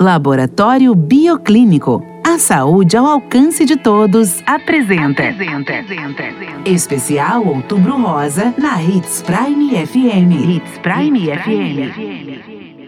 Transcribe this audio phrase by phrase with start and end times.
[0.00, 2.04] Laboratório Bioclínico.
[2.26, 5.28] A saúde ao alcance de todos apresenta.
[5.28, 5.72] apresenta.
[6.66, 10.56] Especial Outubro Rosa na Hits Prime FM.
[10.56, 11.90] Hits Prime, Hits Prime FM.
[11.92, 12.83] FM.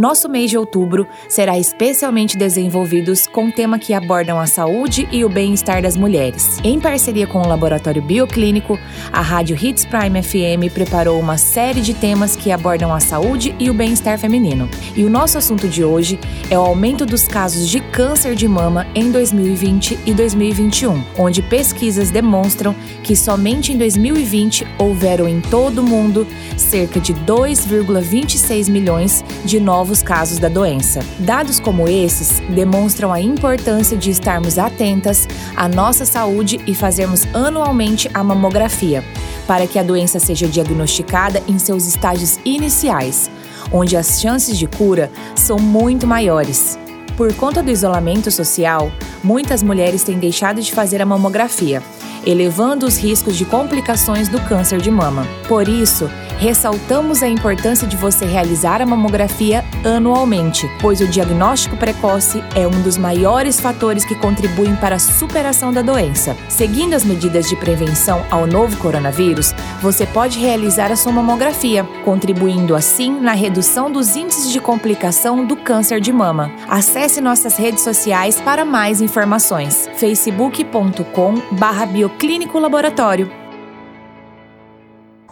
[0.00, 5.28] Nosso mês de outubro será especialmente desenvolvido com tema que abordam a saúde e o
[5.28, 6.58] bem-estar das mulheres.
[6.64, 8.78] Em parceria com o Laboratório Bioclínico,
[9.12, 13.68] a Rádio Hits Prime FM preparou uma série de temas que abordam a saúde e
[13.68, 14.70] o bem-estar feminino.
[14.96, 18.86] E o nosso assunto de hoje é o aumento dos casos de câncer de mama
[18.94, 25.86] em 2020 e 2021, onde pesquisas demonstram que somente em 2020 houveram em todo o
[25.86, 26.26] mundo
[26.56, 31.00] cerca de 2,26 milhões de novos novos casos da doença.
[31.18, 35.26] Dados como esses demonstram a importância de estarmos atentas
[35.56, 39.02] à nossa saúde e fazermos anualmente a mamografia,
[39.48, 43.28] para que a doença seja diagnosticada em seus estágios iniciais,
[43.72, 46.78] onde as chances de cura são muito maiores.
[47.16, 48.92] Por conta do isolamento social,
[49.24, 51.82] muitas mulheres têm deixado de fazer a mamografia,
[52.26, 55.26] elevando os riscos de complicações do câncer de mama.
[55.48, 62.42] Por isso, ressaltamos a importância de você realizar a mamografia anualmente, pois o diagnóstico precoce
[62.54, 66.36] é um dos maiores fatores que contribuem para a superação da doença.
[66.48, 72.74] Seguindo as medidas de prevenção ao novo coronavírus, você pode realizar a sua mamografia, contribuindo
[72.74, 76.50] assim na redução dos índices de complicação do câncer de mama.
[76.68, 79.88] Acesse nossas redes sociais para mais informações:
[82.18, 83.40] facebook.com/bioclínico laboratório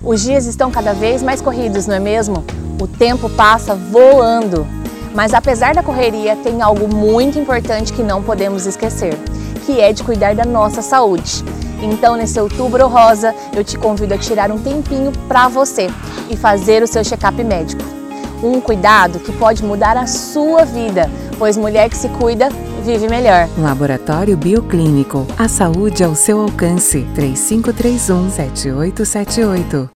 [0.00, 2.44] os dias estão cada vez mais corridos, não é mesmo?
[2.80, 4.64] O tempo passa voando.
[5.12, 9.18] Mas apesar da correria, tem algo muito importante que não podemos esquecer,
[9.66, 11.44] que é de cuidar da nossa saúde.
[11.82, 15.88] Então, nesse outubro rosa, eu te convido a tirar um tempinho para você
[16.30, 17.97] e fazer o seu check-up médico.
[18.42, 22.48] Um cuidado que pode mudar a sua vida, pois mulher que se cuida
[22.88, 23.48] vive melhor.
[23.58, 25.26] Laboratório Bioclínico.
[25.36, 27.06] A saúde ao seu alcance.
[27.14, 29.90] 3531 7878.